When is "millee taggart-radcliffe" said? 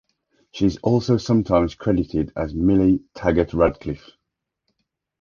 2.55-4.09